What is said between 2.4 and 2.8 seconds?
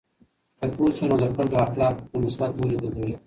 لوري